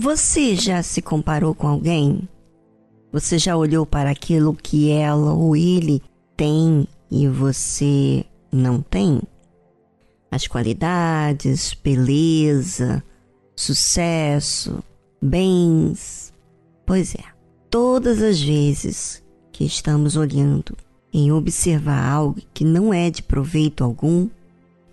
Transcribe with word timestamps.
Você 0.00 0.54
já 0.54 0.80
se 0.80 1.02
comparou 1.02 1.52
com 1.52 1.66
alguém? 1.66 2.28
Você 3.10 3.36
já 3.36 3.56
olhou 3.56 3.84
para 3.84 4.12
aquilo 4.12 4.54
que 4.54 4.92
ela 4.92 5.32
ou 5.32 5.56
ele 5.56 6.00
tem 6.36 6.86
e 7.10 7.26
você 7.26 8.24
não 8.52 8.80
tem? 8.80 9.20
As 10.30 10.46
qualidades, 10.46 11.74
beleza, 11.74 13.02
sucesso, 13.56 14.84
bens. 15.20 16.32
Pois 16.86 17.16
é, 17.16 17.24
todas 17.68 18.22
as 18.22 18.40
vezes 18.40 19.20
que 19.50 19.64
estamos 19.64 20.14
olhando 20.14 20.76
em 21.12 21.32
observar 21.32 22.08
algo 22.08 22.40
que 22.54 22.64
não 22.64 22.94
é 22.94 23.10
de 23.10 23.24
proveito 23.24 23.82
algum, 23.82 24.28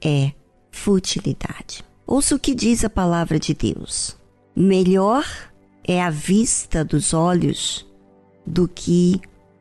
é 0.04 0.32
futilidade. 0.72 1.86
Ouça 2.08 2.34
o 2.34 2.40
que 2.40 2.56
diz 2.56 2.84
a 2.84 2.90
palavra 2.90 3.40
de 3.40 3.54
Deus. 3.54 4.18
Melhor 4.56 5.26
é 5.84 6.02
a 6.02 6.10
vista 6.10 6.86
dos 6.86 7.14
olhos 7.14 7.86
do 8.46 8.70
que 8.70 9.20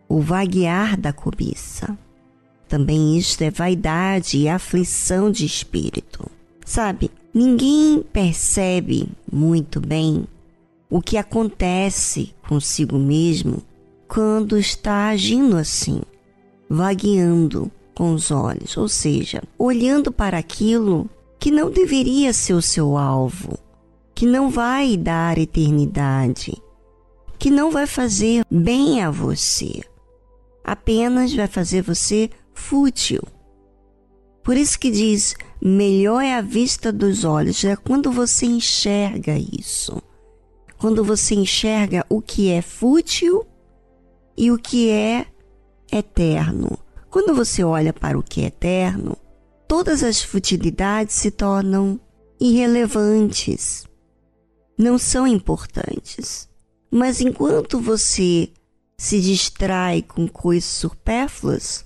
o 0.09 0.20
vaguear 0.20 0.97
da 0.97 1.12
cobiça. 1.12 1.98
Também 2.69 3.19
isto 3.19 3.43
é 3.43 3.51
vaidade 3.51 4.39
e 4.39 4.48
aflição 4.48 5.33
de 5.33 5.45
espírito. 5.45 6.30
Sabe, 6.65 7.11
ninguém 7.34 8.05
percebe 8.12 9.09
muito 9.30 9.80
bem 9.80 10.29
o 10.89 11.01
que 11.01 11.17
acontece 11.17 12.33
consigo 12.48 12.97
mesmo 12.97 13.62
quando 14.06 14.56
está 14.56 15.09
agindo 15.09 15.56
assim, 15.56 16.03
vagueando 16.70 17.69
com 17.97 18.15
os 18.15 18.31
olhos, 18.31 18.77
ou 18.77 18.89
seja, 18.89 19.42
olhando 19.59 20.12
para 20.12 20.39
aquilo 20.39 21.11
que 21.39 21.50
não 21.50 21.69
deveria 21.69 22.33
ser 22.33 22.55
o 22.55 22.62
seu 22.62 22.97
alvo, 22.97 23.59
que 24.15 24.27
não 24.27 24.48
vai 24.48 24.97
dar 24.97 25.39
eternidade, 25.39 26.55
que 27.39 27.51
não 27.51 27.70
vai 27.70 27.87
fazer 27.87 28.45
bem 28.51 29.03
a 29.03 29.11
você, 29.11 29.83
apenas 30.62 31.34
vai 31.34 31.48
fazer 31.48 31.83
você 31.83 32.31
fútil. 32.55 33.23
Por 34.43 34.56
isso 34.56 34.79
que 34.79 34.91
diz: 34.91 35.34
melhor 35.61 36.23
é 36.23 36.34
a 36.34 36.41
vista 36.41 36.93
dos 36.93 37.25
olhos, 37.25 37.65
é 37.65 37.75
quando 37.75 38.12
você 38.12 38.47
enxerga 38.47 39.37
isso. 39.37 40.01
Quando 40.78 41.03
você 41.03 41.34
enxerga 41.34 42.05
o 42.09 42.21
que 42.21 42.51
é 42.51 42.61
fútil 42.61 43.47
e 44.37 44.51
o 44.51 44.59
que 44.59 44.91
é 44.91 45.27
eterno. 45.91 46.78
Quando 47.11 47.34
você 47.34 47.65
olha 47.65 47.93
para 47.93 48.19
o 48.19 48.23
que 48.23 48.43
é 48.43 48.47
eterno, 48.47 49.17
todas 49.67 50.03
as 50.03 50.23
futilidades 50.23 51.15
se 51.15 51.31
tornam 51.31 51.99
irrelevantes, 52.41 53.87
não 54.78 54.98
são 54.98 55.27
importantes. 55.27 56.48
Mas 56.91 57.20
enquanto 57.20 57.80
você 57.80 58.50
se 58.97 59.20
distrai 59.20 60.03
com 60.03 60.28
coisas 60.28 60.64
supérfluas, 60.64 61.84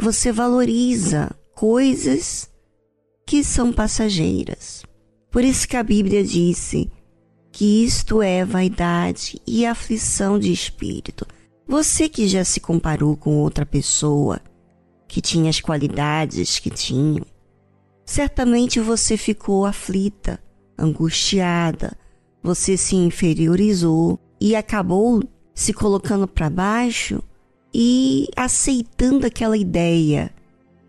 você 0.00 0.32
valoriza 0.32 1.30
coisas 1.54 2.50
que 3.26 3.42
são 3.44 3.72
passageiras. 3.72 4.82
Por 5.30 5.42
isso 5.44 5.66
que 5.66 5.76
a 5.76 5.82
Bíblia 5.82 6.22
disse 6.22 6.90
que 7.50 7.84
isto 7.84 8.20
é 8.20 8.44
vaidade 8.44 9.40
e 9.46 9.64
aflição 9.64 10.38
de 10.38 10.52
espírito. 10.52 11.26
Você 11.66 12.08
que 12.08 12.26
já 12.28 12.44
se 12.44 12.60
comparou 12.60 13.16
com 13.16 13.38
outra 13.38 13.64
pessoa 13.64 14.40
que 15.08 15.20
tinha 15.20 15.48
as 15.48 15.60
qualidades 15.60 16.58
que 16.58 16.68
tinha, 16.70 17.22
certamente 18.04 18.80
você 18.80 19.16
ficou 19.16 19.64
aflita, 19.64 20.40
angustiada, 20.76 21.96
você 22.44 22.76
se 22.76 22.94
inferiorizou 22.94 24.20
e 24.40 24.54
acabou 24.54 25.20
se 25.52 25.72
colocando 25.72 26.28
para 26.28 26.48
baixo 26.48 27.20
e 27.74 28.28
aceitando 28.36 29.26
aquela 29.26 29.56
ideia 29.56 30.30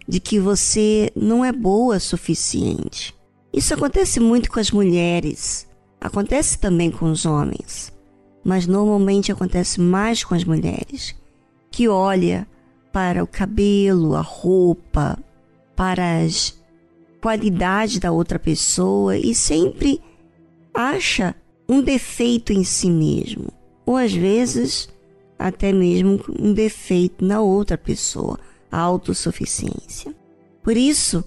de 0.08 0.20
que 0.20 0.40
você 0.40 1.12
não 1.16 1.44
é 1.44 1.52
boa 1.52 1.98
o 1.98 2.00
suficiente. 2.00 3.16
Isso 3.52 3.74
acontece 3.74 4.20
muito 4.20 4.52
com 4.52 4.60
as 4.60 4.70
mulheres, 4.70 5.68
acontece 6.00 6.60
também 6.60 6.92
com 6.92 7.10
os 7.10 7.26
homens 7.26 7.96
mas 8.46 8.68
normalmente 8.68 9.32
acontece 9.32 9.82
mais 9.82 10.24
com 10.24 10.36
as 10.36 10.44
mulheres, 10.44 11.16
que 11.72 11.90
olha 11.90 12.48
para 12.94 13.24
o 13.24 13.28
cabelo, 13.28 14.16
a 14.16 14.22
roupa, 14.22 15.18
para 15.76 16.20
as 16.20 16.56
qualidades 17.20 17.98
da 17.98 18.12
outra 18.12 18.38
pessoa 18.38 19.18
e 19.18 19.34
sempre 19.34 20.00
acha 20.72 21.36
um 21.68 21.82
defeito 21.82 22.54
em 22.54 22.64
si 22.64 22.90
mesmo, 22.90 23.48
ou 23.86 23.98
às 23.98 24.14
vezes 24.14 24.90
até 25.38 25.72
mesmo 25.72 26.20
um 26.40 26.54
defeito 26.54 27.24
na 27.24 27.42
outra 27.42 27.78
pessoa, 27.78 28.40
a 28.72 28.80
autossuficiência. 28.80 30.16
Por 30.64 30.76
isso 30.76 31.24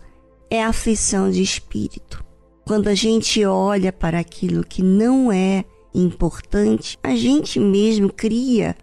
é 0.50 0.62
aflição 0.62 1.31
de 1.31 1.43
espírito. 1.43 2.25
Quando 2.66 2.88
a 2.88 2.94
gente 2.94 3.44
olha 3.44 3.93
para 3.93 4.19
aquilo 4.19 4.65
que 4.65 4.82
não 4.82 5.32
é 5.32 5.65
importante, 5.94 6.99
a 7.03 7.15
gente 7.15 7.59
mesmo 7.59 8.12
cria 8.12 8.76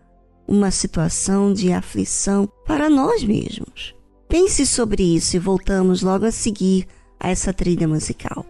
uma 0.48 0.72
situação 0.72 1.54
de 1.54 1.72
aflição 1.72 2.48
para 2.66 2.90
nós 2.90 3.24
mesmos. 3.24 3.96
Pense 4.28 4.66
sobre 4.66 5.04
isso 5.04 5.36
e 5.36 5.40
voltamos 5.40 6.02
logo 6.02 6.26
a 6.26 6.32
seguir 6.32 6.88
a 7.20 7.30
essa 7.30 7.54
trilha 7.54 7.88
musical. 7.88 8.46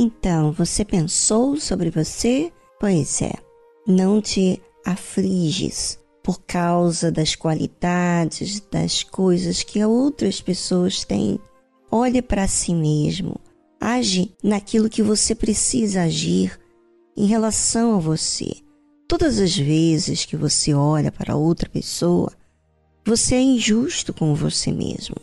Então, 0.00 0.52
você 0.52 0.84
pensou 0.84 1.56
sobre 1.56 1.90
você? 1.90 2.52
Pois 2.78 3.20
é, 3.20 3.32
não 3.84 4.22
te 4.22 4.62
afliges 4.86 5.98
por 6.22 6.40
causa 6.42 7.10
das 7.10 7.34
qualidades, 7.34 8.60
das 8.70 9.02
coisas 9.02 9.64
que 9.64 9.84
outras 9.84 10.40
pessoas 10.40 11.04
têm. 11.04 11.40
Olhe 11.90 12.22
para 12.22 12.46
si 12.46 12.72
mesmo, 12.72 13.40
age 13.80 14.32
naquilo 14.40 14.88
que 14.88 15.02
você 15.02 15.34
precisa 15.34 16.02
agir 16.02 16.56
em 17.16 17.26
relação 17.26 17.96
a 17.96 17.98
você. 17.98 18.52
Todas 19.08 19.40
as 19.40 19.56
vezes 19.56 20.24
que 20.24 20.36
você 20.36 20.72
olha 20.72 21.10
para 21.10 21.34
outra 21.34 21.68
pessoa, 21.68 22.32
você 23.04 23.34
é 23.34 23.40
injusto 23.40 24.14
com 24.14 24.32
você 24.32 24.70
mesmo. 24.70 25.16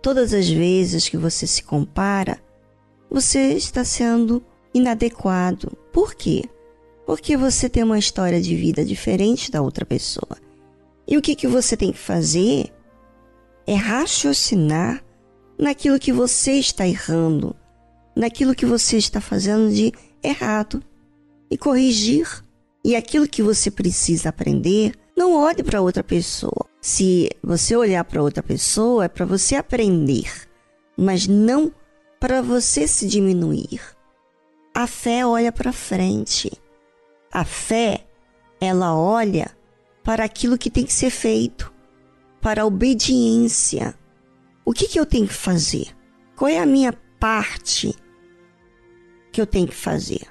Todas 0.00 0.32
as 0.32 0.48
vezes 0.48 1.10
que 1.10 1.18
você 1.18 1.46
se 1.46 1.62
compara, 1.62 2.40
você 3.10 3.52
está 3.54 3.84
sendo 3.84 4.42
inadequado. 4.74 5.76
Por 5.92 6.14
quê? 6.14 6.44
Porque 7.06 7.36
você 7.36 7.68
tem 7.68 7.82
uma 7.82 7.98
história 7.98 8.40
de 8.40 8.54
vida 8.56 8.84
diferente 8.84 9.50
da 9.50 9.62
outra 9.62 9.86
pessoa. 9.86 10.36
E 11.06 11.16
o 11.16 11.22
que, 11.22 11.36
que 11.36 11.46
você 11.46 11.76
tem 11.76 11.92
que 11.92 11.98
fazer 11.98 12.72
é 13.66 13.74
raciocinar 13.74 15.04
naquilo 15.58 15.98
que 15.98 16.12
você 16.12 16.52
está 16.52 16.86
errando, 16.86 17.54
naquilo 18.14 18.54
que 18.54 18.66
você 18.66 18.96
está 18.96 19.20
fazendo 19.20 19.72
de 19.72 19.92
errado 20.22 20.82
e 21.50 21.56
corrigir. 21.56 22.44
E 22.84 22.94
aquilo 22.94 23.26
que 23.28 23.42
você 23.42 23.70
precisa 23.70 24.28
aprender, 24.28 24.92
não 25.16 25.34
olhe 25.34 25.62
para 25.62 25.80
outra 25.80 26.04
pessoa. 26.04 26.66
Se 26.80 27.30
você 27.42 27.74
olhar 27.74 28.04
para 28.04 28.22
outra 28.22 28.42
pessoa, 28.42 29.06
é 29.06 29.08
para 29.08 29.26
você 29.26 29.56
aprender, 29.56 30.30
mas 30.96 31.26
não 31.26 31.72
para 32.18 32.42
você 32.42 32.86
se 32.86 33.06
diminuir. 33.06 33.80
A 34.74 34.86
fé 34.86 35.26
olha 35.26 35.50
para 35.50 35.72
frente. 35.72 36.50
A 37.32 37.44
fé, 37.44 38.06
ela 38.60 38.94
olha 38.94 39.50
para 40.02 40.24
aquilo 40.24 40.58
que 40.58 40.70
tem 40.70 40.84
que 40.84 40.92
ser 40.92 41.10
feito, 41.10 41.72
para 42.40 42.62
a 42.62 42.66
obediência. 42.66 43.94
O 44.64 44.72
que, 44.72 44.86
que 44.86 45.00
eu 45.00 45.06
tenho 45.06 45.26
que 45.26 45.34
fazer? 45.34 45.88
Qual 46.36 46.48
é 46.48 46.58
a 46.58 46.66
minha 46.66 46.92
parte 47.18 47.94
que 49.32 49.40
eu 49.40 49.46
tenho 49.46 49.66
que 49.66 49.74
fazer? 49.74 50.26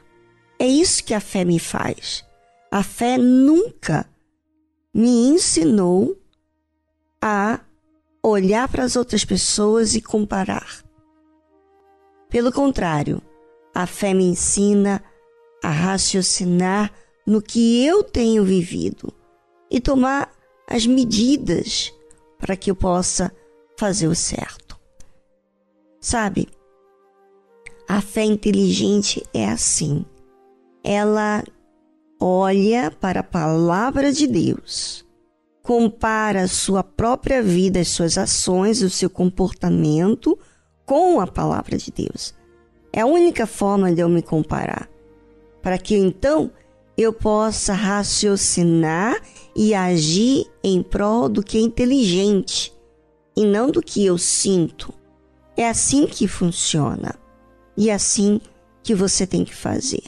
É 0.58 0.68
isso 0.68 1.04
que 1.04 1.14
a 1.14 1.20
fé 1.20 1.44
me 1.44 1.60
faz. 1.60 2.24
A 2.72 2.84
fé 2.84 3.18
nunca 3.18 4.10
me 4.94 5.28
ensinou 5.28 6.18
a 7.22 7.60
olhar 8.24 8.68
para 8.70 8.84
as 8.84 8.96
outras 8.96 9.26
pessoas 9.26 9.96
e 9.96 10.02
comparar. 10.02 10.85
Pelo 12.36 12.52
contrário, 12.52 13.22
a 13.74 13.88
fé 13.88 14.14
me 14.14 14.26
ensina 14.26 15.02
a 15.64 15.70
raciocinar 15.70 16.92
no 17.26 17.42
que 17.42 17.86
eu 17.86 18.04
tenho 18.04 18.44
vivido 18.44 19.10
e 19.72 19.80
tomar 19.80 20.30
as 20.68 20.86
medidas 20.86 21.94
para 22.38 22.58
que 22.58 22.70
eu 22.70 22.76
possa 22.76 23.32
fazer 23.80 24.10
o 24.10 24.14
certo. 24.14 24.78
Sabe, 26.02 26.50
a 27.88 28.02
fé 28.02 28.26
inteligente 28.26 29.26
é 29.34 29.48
assim. 29.48 30.06
Ela 30.84 31.42
olha 32.20 32.92
para 32.92 33.22
a 33.22 33.24
palavra 33.24 34.12
de 34.12 34.28
Deus, 34.28 35.06
compara 35.64 36.42
a 36.42 36.50
sua 36.50 36.84
própria 36.84 37.42
vida, 37.42 37.80
as 37.80 37.88
suas 37.88 38.18
ações, 38.18 38.82
o 38.82 38.90
seu 38.90 39.10
comportamento 39.10 40.38
com 40.86 41.20
a 41.20 41.28
palavra 41.28 41.78
de 41.78 41.92
Deus. 41.92 42.34
É 42.94 43.02
a 43.02 43.06
única 43.06 43.46
forma 43.46 43.94
de 43.94 44.02
eu 44.02 44.10
me 44.10 44.22
comparar, 44.22 44.90
para 45.62 45.78
que 45.78 45.96
então 45.96 46.52
eu 46.98 47.12
possa 47.12 47.74
raciocinar 47.74 49.20
e 49.56 49.74
agir 49.74 50.46
em 50.64 50.82
prol 50.82 51.28
do 51.28 51.44
que 51.44 51.58
é 51.58 51.62
inteligente 51.62 52.74
e 53.36 53.46
não 53.46 53.70
do 53.70 53.82
que 53.82 54.06
eu 54.06 54.18
sinto. 54.18 54.94
É 55.58 55.68
assim 55.68 56.06
que 56.06 56.28
funciona 56.28 57.16
e 57.78 57.90
é 57.90 57.94
assim 57.94 58.40
que 58.84 58.94
você 58.94 59.26
tem 59.26 59.44
que 59.44 59.56
fazer. 59.56 60.04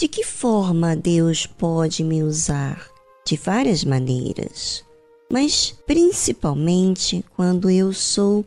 De 0.00 0.08
que 0.08 0.24
forma 0.24 0.96
Deus 0.96 1.44
pode 1.44 2.02
me 2.02 2.22
usar? 2.22 2.88
De 3.26 3.36
várias 3.36 3.84
maneiras, 3.84 4.82
mas 5.30 5.74
principalmente 5.86 7.22
quando 7.36 7.68
eu 7.68 7.92
sou 7.92 8.42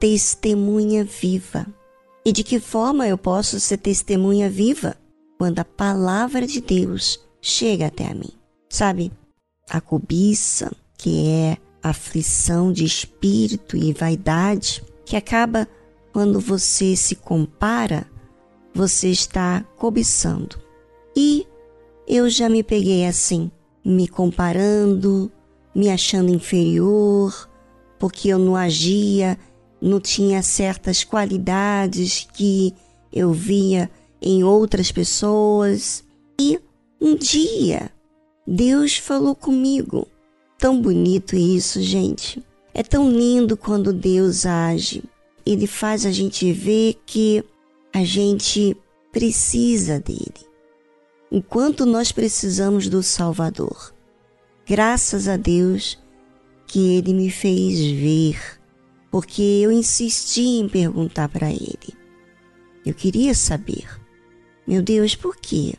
testemunha 0.00 1.04
viva. 1.04 1.66
E 2.24 2.32
de 2.32 2.42
que 2.42 2.58
forma 2.58 3.06
eu 3.06 3.18
posso 3.18 3.60
ser 3.60 3.76
testemunha 3.76 4.48
viva? 4.48 4.96
Quando 5.36 5.58
a 5.58 5.64
palavra 5.66 6.46
de 6.46 6.62
Deus 6.62 7.20
chega 7.38 7.88
até 7.88 8.06
a 8.06 8.14
mim. 8.14 8.32
Sabe, 8.70 9.12
a 9.68 9.82
cobiça, 9.82 10.72
que 10.96 11.28
é 11.28 11.58
aflição 11.82 12.72
de 12.72 12.82
espírito 12.82 13.76
e 13.76 13.92
vaidade, 13.92 14.82
que 15.04 15.16
acaba 15.16 15.68
quando 16.14 16.40
você 16.40 16.96
se 16.96 17.14
compara, 17.14 18.06
você 18.72 19.10
está 19.10 19.62
cobiçando. 19.76 20.63
E 21.16 21.46
eu 22.06 22.28
já 22.28 22.48
me 22.48 22.62
peguei 22.62 23.06
assim, 23.06 23.50
me 23.84 24.08
comparando, 24.08 25.30
me 25.74 25.90
achando 25.90 26.32
inferior, 26.32 27.48
porque 27.98 28.28
eu 28.28 28.38
não 28.38 28.56
agia, 28.56 29.38
não 29.80 30.00
tinha 30.00 30.42
certas 30.42 31.04
qualidades 31.04 32.26
que 32.32 32.74
eu 33.12 33.32
via 33.32 33.90
em 34.20 34.42
outras 34.42 34.90
pessoas. 34.90 36.04
E 36.40 36.58
um 37.00 37.14
dia 37.14 37.90
Deus 38.46 38.96
falou 38.96 39.34
comigo. 39.34 40.06
Tão 40.58 40.80
bonito 40.80 41.36
isso, 41.36 41.80
gente. 41.80 42.42
É 42.72 42.82
tão 42.82 43.10
lindo 43.10 43.56
quando 43.56 43.92
Deus 43.92 44.44
age. 44.44 45.02
Ele 45.46 45.66
faz 45.66 46.04
a 46.04 46.10
gente 46.10 46.52
ver 46.52 47.00
que 47.06 47.44
a 47.92 48.04
gente 48.04 48.76
precisa 49.12 50.00
dele 50.00 50.53
enquanto 51.30 51.84
nós 51.86 52.12
precisamos 52.12 52.88
do 52.88 53.02
Salvador. 53.02 53.94
Graças 54.66 55.28
a 55.28 55.36
Deus 55.36 55.98
que 56.66 56.96
Ele 56.96 57.12
me 57.12 57.30
fez 57.30 57.78
ver, 57.78 58.60
porque 59.10 59.42
eu 59.42 59.70
insisti 59.70 60.58
em 60.58 60.68
perguntar 60.68 61.28
para 61.28 61.50
Ele. 61.50 61.94
Eu 62.84 62.94
queria 62.94 63.34
saber, 63.34 63.88
meu 64.66 64.82
Deus, 64.82 65.14
por 65.14 65.36
quê? 65.36 65.74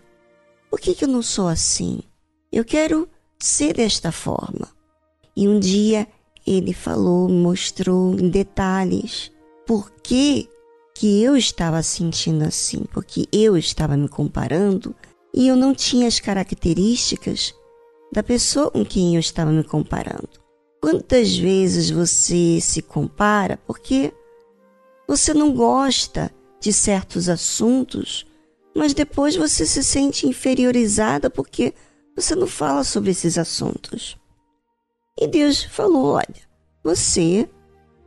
Por 0.69 0.79
que, 0.79 0.93
que 0.93 1.05
eu 1.05 1.09
não 1.09 1.21
sou 1.21 1.47
assim? 1.47 1.99
Eu 2.51 2.63
quero 2.65 3.07
ser 3.39 3.73
desta 3.73 4.11
forma. 4.11 4.67
E 5.35 5.47
um 5.47 5.59
dia 5.59 6.07
ele 6.45 6.73
falou, 6.73 7.27
mostrou 7.27 8.13
em 8.13 8.29
detalhes 8.29 9.31
por 9.65 9.91
que, 9.91 10.47
que 10.93 11.21
eu 11.23 11.35
estava 11.35 11.81
sentindo 11.81 12.43
assim, 12.43 12.83
porque 12.93 13.27
eu 13.31 13.57
estava 13.57 13.97
me 13.97 14.07
comparando 14.07 14.95
e 15.35 15.49
eu 15.49 15.55
não 15.57 15.75
tinha 15.75 16.07
as 16.07 16.17
características 16.17 17.53
da 18.11 18.23
pessoa 18.23 18.71
com 18.71 18.85
quem 18.85 19.15
eu 19.15 19.19
estava 19.19 19.51
me 19.51 19.65
comparando. 19.65 20.29
Quantas 20.81 21.35
vezes 21.35 21.89
você 21.89 22.59
se 22.61 22.81
compara 22.81 23.59
porque 23.67 24.13
você 25.05 25.33
não 25.33 25.53
gosta 25.53 26.31
de 26.61 26.71
certos 26.71 27.27
assuntos, 27.27 28.25
mas 28.73 28.93
depois 28.93 29.35
você 29.35 29.65
se 29.65 29.83
sente 29.83 30.25
inferiorizada 30.25 31.29
porque 31.29 31.73
você 32.15 32.33
não 32.33 32.47
fala 32.47 32.85
sobre 32.85 33.11
esses 33.11 33.37
assuntos. 33.37 34.17
E 35.19 35.27
Deus 35.27 35.63
falou: 35.63 36.13
olha, 36.13 36.47
você 36.81 37.49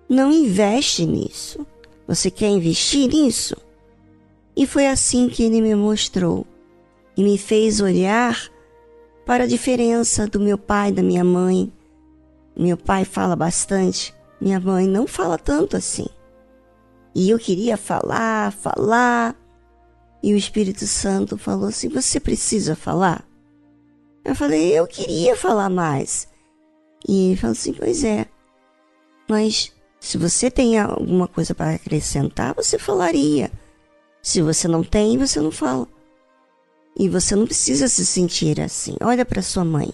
não 0.08 0.32
investe 0.32 1.04
nisso. 1.04 1.66
Você 2.06 2.30
quer 2.30 2.48
investir 2.48 3.06
nisso? 3.06 3.54
E 4.56 4.66
foi 4.66 4.86
assim 4.86 5.28
que 5.28 5.42
ele 5.42 5.60
me 5.60 5.74
mostrou 5.74 6.46
e 7.18 7.24
me 7.24 7.36
fez 7.36 7.80
olhar 7.80 8.48
para 9.26 9.42
a 9.42 9.46
diferença 9.46 10.28
do 10.28 10.38
meu 10.38 10.56
pai 10.56 10.90
e 10.90 10.92
da 10.92 11.02
minha 11.02 11.24
mãe. 11.24 11.72
Meu 12.56 12.76
pai 12.76 13.04
fala 13.04 13.34
bastante, 13.34 14.14
minha 14.40 14.60
mãe 14.60 14.86
não 14.86 15.04
fala 15.04 15.36
tanto 15.36 15.76
assim. 15.76 16.06
E 17.12 17.28
eu 17.28 17.36
queria 17.36 17.76
falar, 17.76 18.52
falar, 18.52 19.34
e 20.22 20.32
o 20.32 20.36
Espírito 20.36 20.86
Santo 20.86 21.36
falou 21.36 21.68
assim: 21.68 21.88
Você 21.88 22.20
precisa 22.20 22.76
falar? 22.76 23.24
Eu 24.24 24.36
falei: 24.36 24.78
Eu 24.78 24.86
queria 24.86 25.36
falar 25.36 25.68
mais. 25.68 26.28
E 27.06 27.30
ele 27.30 27.36
falou 27.36 27.52
assim: 27.52 27.72
Pois 27.72 28.04
é, 28.04 28.26
mas 29.28 29.72
se 29.98 30.16
você 30.16 30.52
tem 30.52 30.78
alguma 30.78 31.26
coisa 31.26 31.52
para 31.52 31.72
acrescentar, 31.74 32.54
você 32.54 32.78
falaria. 32.78 33.50
Se 34.22 34.40
você 34.40 34.68
não 34.68 34.84
tem, 34.84 35.18
você 35.18 35.40
não 35.40 35.50
fala. 35.50 35.97
E 36.98 37.08
você 37.08 37.36
não 37.36 37.46
precisa 37.46 37.88
se 37.88 38.04
sentir 38.04 38.60
assim. 38.60 38.96
Olha 39.00 39.24
para 39.24 39.40
sua 39.40 39.64
mãe. 39.64 39.92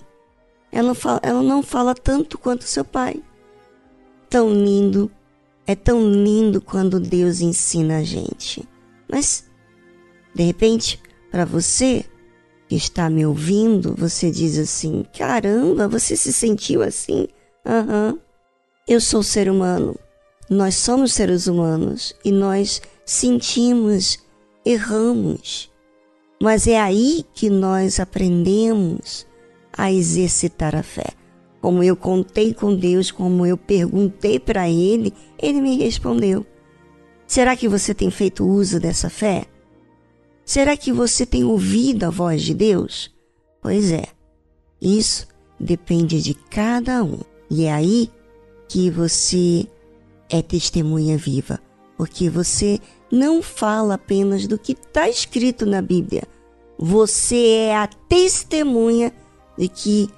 ela, 0.72 0.94
fala, 0.94 1.20
ela 1.22 1.42
não 1.42 1.62
fala 1.62 1.94
tanto 1.94 2.38
quanto 2.38 2.64
seu 2.64 2.84
pai. 2.84 3.22
Tão 4.30 4.50
lindo, 4.50 5.10
é 5.66 5.74
tão 5.74 6.10
lindo 6.10 6.60
quando 6.60 6.98
Deus 6.98 7.40
ensina 7.40 7.98
a 7.98 8.02
gente. 8.02 8.66
Mas, 9.08 9.44
de 10.34 10.42
repente, 10.42 11.00
para 11.30 11.44
você 11.44 12.04
que 12.68 12.74
está 12.74 13.10
me 13.10 13.24
ouvindo, 13.26 13.94
você 13.96 14.30
diz 14.30 14.58
assim: 14.58 15.04
caramba, 15.16 15.86
você 15.86 16.16
se 16.16 16.32
sentiu 16.32 16.82
assim? 16.82 17.28
Aham. 17.64 18.12
Uhum. 18.12 18.18
Eu 18.86 19.00
sou 19.00 19.22
ser 19.22 19.48
humano. 19.48 19.96
Nós 20.50 20.74
somos 20.74 21.14
seres 21.14 21.46
humanos 21.46 22.14
e 22.22 22.30
nós 22.30 22.82
sentimos, 23.06 24.18
erramos. 24.64 25.72
Mas 26.44 26.66
é 26.66 26.78
aí 26.78 27.24
que 27.32 27.48
nós 27.48 27.98
aprendemos 27.98 29.26
a 29.72 29.90
exercitar 29.90 30.76
a 30.76 30.82
fé. 30.82 31.06
Como 31.58 31.82
eu 31.82 31.96
contei 31.96 32.52
com 32.52 32.76
Deus, 32.76 33.10
como 33.10 33.46
eu 33.46 33.56
perguntei 33.56 34.38
para 34.38 34.68
Ele, 34.68 35.14
Ele 35.38 35.62
me 35.62 35.78
respondeu. 35.78 36.44
Será 37.26 37.56
que 37.56 37.66
você 37.66 37.94
tem 37.94 38.10
feito 38.10 38.46
uso 38.46 38.78
dessa 38.78 39.08
fé? 39.08 39.46
Será 40.44 40.76
que 40.76 40.92
você 40.92 41.24
tem 41.24 41.44
ouvido 41.44 42.04
a 42.04 42.10
voz 42.10 42.42
de 42.42 42.52
Deus? 42.52 43.10
Pois 43.62 43.90
é, 43.90 44.04
isso 44.82 45.26
depende 45.58 46.20
de 46.20 46.34
cada 46.34 47.02
um. 47.02 47.20
E 47.50 47.64
é 47.64 47.72
aí 47.72 48.10
que 48.68 48.90
você 48.90 49.66
é 50.28 50.42
testemunha 50.42 51.16
viva, 51.16 51.58
porque 51.96 52.28
você 52.28 52.78
não 53.10 53.42
fala 53.42 53.94
apenas 53.94 54.46
do 54.46 54.58
que 54.58 54.72
está 54.72 55.08
escrito 55.08 55.64
na 55.64 55.80
Bíblia, 55.80 56.33
você 56.78 57.68
é 57.68 57.76
a 57.76 57.86
testemunha 57.86 59.12
de 59.56 59.68
que 59.68 60.10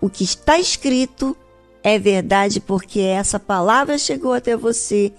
o 0.00 0.08
que 0.08 0.24
está 0.24 0.58
escrito 0.58 1.36
é 1.82 1.98
verdade, 1.98 2.60
porque 2.60 3.00
essa 3.00 3.38
palavra 3.38 3.98
chegou 3.98 4.32
até 4.32 4.56
você 4.56 5.12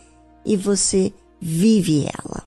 e 0.46 0.56
você 0.56 1.13
vive 1.39 2.06
ela. 2.06 2.44